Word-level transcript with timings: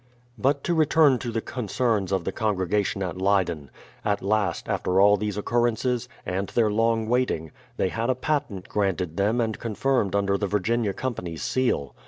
But 0.35 0.63
to 0.63 0.73
return 0.73 1.19
to 1.19 1.29
the 1.31 1.41
concerns 1.41 2.11
of 2.11 2.23
the 2.23 2.31
congregation 2.31 3.03
at 3.03 3.21
Ley 3.21 3.43
den. 3.43 3.69
At 4.03 4.23
last, 4.23 4.67
after 4.67 4.99
all 4.99 5.15
these 5.15 5.37
occurrences, 5.37 6.09
and 6.25 6.47
their 6.47 6.71
long 6.71 7.07
waiting, 7.07 7.51
they 7.77 7.89
had 7.89 8.09
a 8.09 8.15
patent 8.15 8.67
granted 8.67 9.15
them 9.15 9.39
and 9.39 9.59
confirmed 9.59 10.15
under 10.15 10.39
the 10.39 10.47
Virginia 10.47 10.93
Company's 10.93 11.43
seal. 11.43 11.93